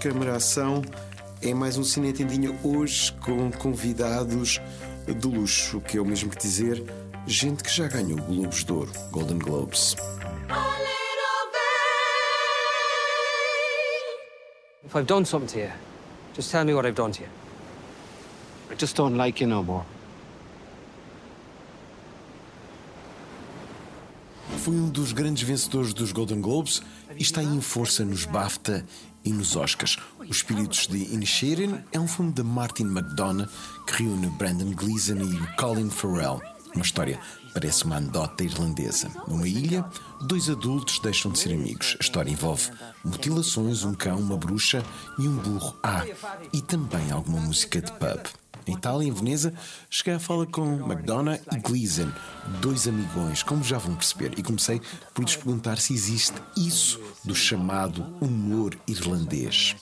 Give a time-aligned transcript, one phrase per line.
[0.00, 0.82] Câmara Ação
[1.42, 4.60] é mais um Cinetendinha hoje com convidados
[5.04, 6.84] de luxo, que é o mesmo que dizer
[7.26, 9.96] gente que já ganhou Globos de Ouro, Golden Globes.
[14.84, 15.72] If I've done something to you,
[16.32, 17.28] just tell me what I've done to you.
[18.70, 19.84] I just don't like you no more.
[24.68, 26.82] Foi um dos grandes vencedores dos Golden Globes
[27.16, 28.84] e está em força nos BAFTA
[29.24, 29.96] e nos Oscars.
[30.18, 33.48] Os Espíritos de Inisherin é um filme de Martin McDonagh
[33.86, 36.42] que reúne Brandon Gleeson e Colin Farrell.
[36.74, 37.18] Uma história
[37.54, 39.08] parece uma anedota irlandesa.
[39.26, 39.86] Numa ilha,
[40.20, 41.96] dois adultos deixam de ser amigos.
[41.98, 42.70] A história envolve
[43.02, 44.84] mutilações, um cão, uma bruxa
[45.18, 45.78] e um burro.
[45.82, 46.04] Ah,
[46.52, 48.20] e também alguma música de pub.
[48.68, 49.54] Em Itália, em Veneza,
[49.88, 52.12] cheguei à fala com McDonagh e Gleason,
[52.60, 54.78] dois amigões, como já vão perceber, e comecei
[55.14, 59.74] por lhes perguntar se existe isso do chamado humor irlandês.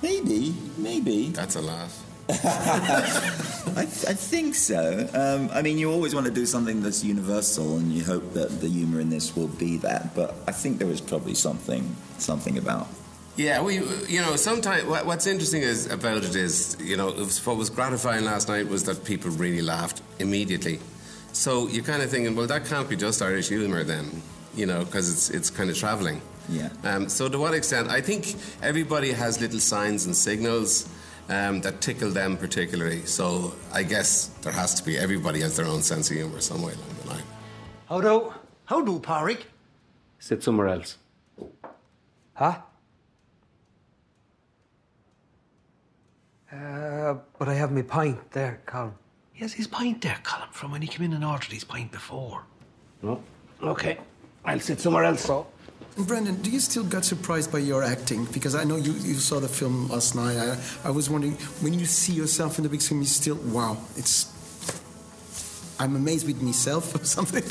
[0.00, 1.32] Maybe, maybe.
[1.32, 1.92] That's a laugh.
[3.76, 5.08] I, th- I think so.
[5.12, 8.60] Um, I mean, you always want to do something that's universal, and you hope that
[8.60, 10.14] the humour in this will be that.
[10.14, 11.84] But I think there is probably something,
[12.18, 12.86] something about
[13.36, 13.76] Yeah, we,
[14.08, 17.56] you know, sometimes what, what's interesting is about it is, you know, it was, what
[17.56, 20.80] was gratifying last night was that people really laughed immediately.
[21.32, 24.22] So you're kind of thinking, well, that can't be just Irish humour then,
[24.54, 26.20] you know, because it's it's kind of travelling.
[26.50, 26.68] Yeah.
[26.84, 27.88] Um, so to what extent?
[27.88, 30.90] I think everybody has little signs and signals
[31.30, 33.06] um, that tickle them particularly.
[33.06, 36.60] So I guess there has to be everybody has their own sense of humour some
[36.60, 37.24] way along the line.
[37.88, 38.34] How do?
[38.66, 39.46] How do, Parrick?
[40.18, 40.98] Sit somewhere else.
[42.34, 42.58] Huh?
[46.52, 48.92] Uh, but I have my pint there, Colin.
[49.32, 51.90] He has his pint there, Colin, from when he came in and ordered his pint
[51.90, 52.44] before.
[53.00, 53.22] No?
[53.62, 53.98] Okay,
[54.44, 55.22] I'll sit somewhere else.
[55.22, 55.46] So.
[55.96, 58.26] Brendan, do you still get surprised by your acting?
[58.26, 60.36] Because I know you, you saw the film last night.
[60.36, 60.58] I,
[60.88, 64.30] I was wondering, when you see yourself in the big screen, you still, wow, it's.
[65.78, 67.42] I'm amazed with myself or something.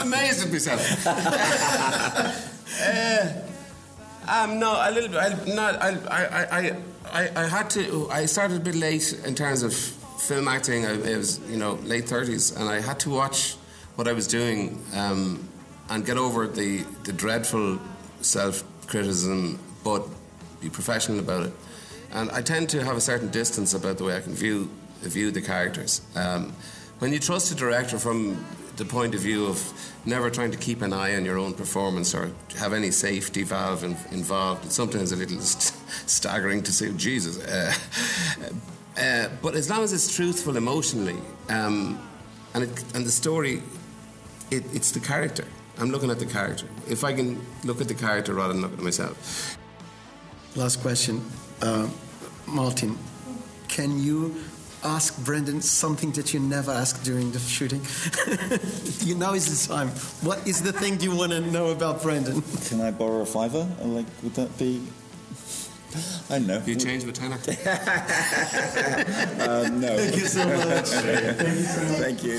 [0.00, 1.06] I'm amazed with myself.
[2.84, 3.47] uh,
[4.28, 5.18] um, no, a little bit.
[5.18, 5.82] I, not.
[5.82, 6.76] I, I,
[7.12, 8.08] I, I, had to.
[8.10, 10.86] I started a bit late in terms of film acting.
[10.86, 13.56] I, it was, you know, late thirties, and I had to watch
[13.96, 15.48] what I was doing um,
[15.90, 17.78] and get over the the dreadful
[18.20, 20.06] self criticism, but
[20.60, 21.52] be professional about it.
[22.12, 25.30] And I tend to have a certain distance about the way I can view view
[25.30, 26.02] the characters.
[26.14, 26.52] Um,
[26.98, 28.44] when you trust a director from
[28.78, 29.60] the point of view of
[30.06, 33.84] never trying to keep an eye on your own performance or have any safety valve
[33.84, 35.74] in, involved, it's sometimes a little st-
[36.08, 37.38] staggering to say, Jesus.
[37.44, 37.74] Uh,
[38.96, 41.16] uh, but as long as it's truthful emotionally,
[41.48, 42.00] um,
[42.54, 43.62] and, it, and the story,
[44.50, 45.44] it, it's the character.
[45.78, 46.66] I'm looking at the character.
[46.88, 49.58] If I can look at the character rather than look at myself.
[50.56, 51.24] Last question.
[51.60, 51.88] Uh,
[52.46, 52.96] Martin,
[53.68, 54.34] can you
[54.84, 57.80] ask Brendan something that you never asked during the shooting?
[59.06, 59.88] you know is the time.
[60.22, 62.42] What is the thing you want to know about Brendan?
[62.68, 63.66] Can I borrow a fiver?
[63.82, 64.82] Like, would that be?
[66.30, 66.62] I don't know.
[66.66, 67.38] You change with tenor.
[69.40, 69.96] Uh, no.
[69.96, 70.88] Thank you so much.
[71.98, 72.38] Thank you.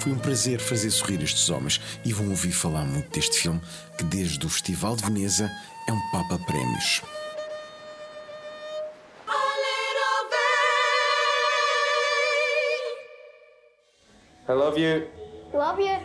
[0.00, 3.60] Foi um prazer fazer sorrir estes homens e vão ouvir falar muito deste filme
[3.98, 5.50] que, desde o Festival de Veneza,
[5.88, 7.02] é um Papa Prémios.
[14.48, 15.08] I love you.
[15.52, 15.96] Love you.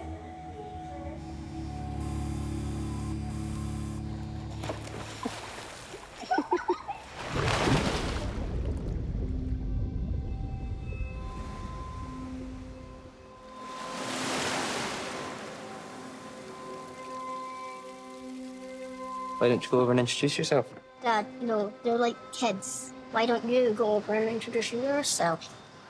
[19.37, 20.65] Why don't you go over and introduce yourself?
[21.03, 22.93] Dad, you know, they're like kids.
[23.11, 25.45] Why don't you go over and introduce yourself?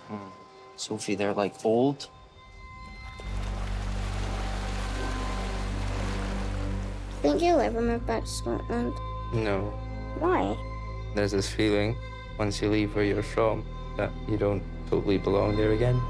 [0.07, 0.29] Hmm.
[0.75, 2.09] Sophie, they're like old.
[7.21, 8.94] Think you'll ever move back to Scotland?
[9.33, 9.73] No.
[10.19, 10.57] Why?
[11.15, 11.95] There's this feeling
[12.39, 13.63] once you leave where you're from
[13.97, 16.01] that you don't totally belong there again.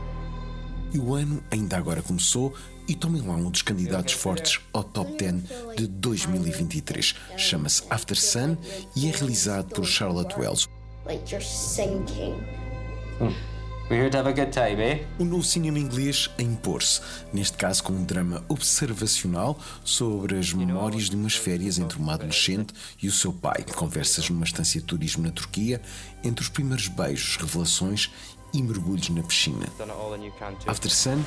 [0.93, 2.53] E o ano ainda agora começou
[2.87, 5.43] e tomem lá um dos candidatos fortes ao Top 10
[5.77, 7.15] de 2023.
[7.37, 8.57] Chama-se After Sun
[8.95, 10.67] e é realizado por Charlotte Wells.
[11.05, 12.35] Like you're sinking.
[13.91, 15.05] We're here to have a good time, eh?
[15.19, 17.01] O novo cinema inglês a impor-se,
[17.33, 22.73] neste caso com um drama observacional sobre as memórias de umas férias entre uma adolescente
[23.03, 23.65] e o seu pai.
[23.75, 25.81] Conversas numa estância de turismo na Turquia,
[26.23, 28.09] entre os primeiros beijos, revelações
[28.53, 29.67] e mergulhos na piscina.
[30.65, 31.21] After Sun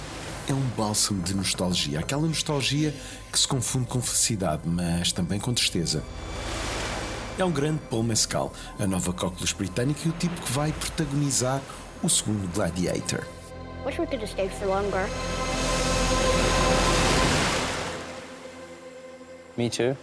[0.49, 2.95] é um bálsamo de nostalgia, aquela nostalgia
[3.31, 6.03] que se confunde com felicidade, mas também com tristeza.
[7.37, 11.61] É um grande Paul Mescal, a nova cóculos britânica e o tipo que vai protagonizar
[12.05, 13.27] o segundo Gladiator.
[13.87, 15.09] Wish we could have stayed for longer.
[19.57, 19.97] Me too.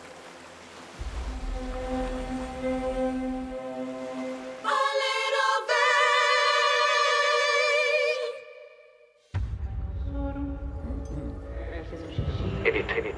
[12.66, 13.16] Edith, Edith.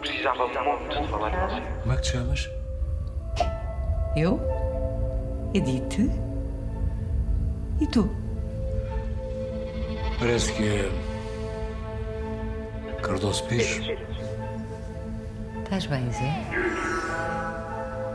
[0.00, 1.62] Precisava muito de falar com você.
[1.82, 2.50] Como é que te chamas?
[4.16, 4.40] Eu?
[5.52, 6.33] Edith?
[7.80, 8.08] E tu?
[10.18, 10.90] Parece que é.
[13.02, 13.80] Cardoso Pires.
[15.64, 16.44] Estás bem, Zé?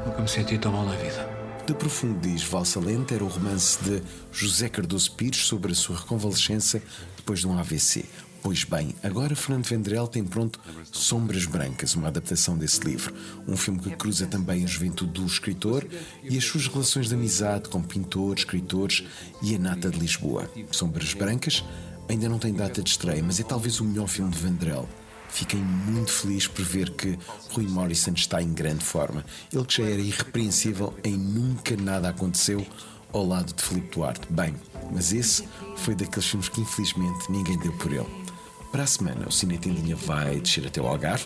[0.05, 1.29] Nunca me senti tão mal na vida.
[1.67, 4.01] De Profundo diz Valsalente era o romance de
[4.31, 6.81] José Cardoso Pires sobre a sua reconvalescença
[7.17, 8.05] depois de um AVC.
[8.41, 10.59] Pois bem, agora Fernando Vendrell tem pronto
[10.91, 13.13] Sombras Brancas, uma adaptação desse livro.
[13.47, 15.85] Um filme que cruza também a juventude do escritor
[16.23, 19.03] e as suas relações de amizade com pintores, escritores
[19.41, 20.49] e a nata de Lisboa.
[20.71, 21.63] Sombras Brancas
[22.07, 24.87] ainda não tem data de estreia, mas é talvez o melhor filme de Vendrell.
[25.29, 27.19] Fiquei muito feliz por ver que
[27.51, 29.23] Rui Morrison está em grande forma.
[29.53, 32.65] Ele que já era irrepreensível em nunca nada aconteceu
[33.13, 34.21] ao lado de Filipe Duarte.
[34.29, 34.55] Bem,
[34.91, 35.47] mas esse
[35.77, 38.28] foi daqueles filmes que infelizmente ninguém deu por ele.
[38.71, 41.25] Para a semana, o Cine Tendinha vai descer até o Algarve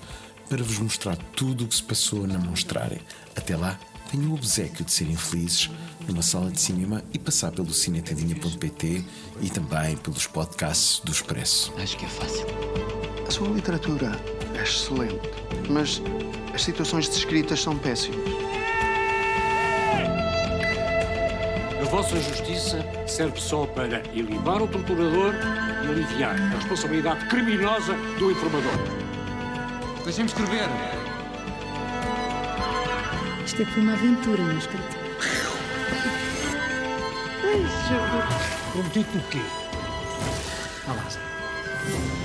[0.50, 3.00] para vos mostrar tudo o que se passou na Monstrarem.
[3.36, 3.78] Até lá,
[4.10, 5.69] tenho o obsequio de serem felizes
[6.07, 9.04] numa sala de cinema e passar pelo cinetendinha.pt
[9.42, 11.74] e também pelos podcasts do Expresso.
[11.78, 12.45] Acho que é fácil.
[13.28, 14.12] A sua literatura
[14.56, 15.30] é excelente,
[15.69, 16.01] mas
[16.54, 18.52] as situações descritas são péssimas.
[21.94, 25.31] Vossa justiça serve só para ilimar o torturador
[25.84, 28.72] e aliviar a responsabilidade criminosa do informador.
[30.04, 30.68] Deixem-me escrever.
[33.45, 35.04] Isto é que foi uma aventura, meu escritor.
[38.72, 39.42] Prometido o quê?
[40.88, 42.22] Vá lá, Zé.